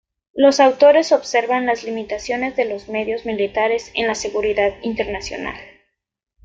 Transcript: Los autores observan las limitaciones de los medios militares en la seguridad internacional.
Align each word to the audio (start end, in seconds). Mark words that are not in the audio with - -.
Los 0.33 0.59
autores 0.59 1.11
observan 1.11 1.67
las 1.67 1.83
limitaciones 1.83 2.55
de 2.55 2.65
los 2.65 2.89
medios 2.89 3.23
militares 3.27 3.91
en 3.93 4.07
la 4.07 4.15
seguridad 4.15 4.73
internacional. 4.81 5.59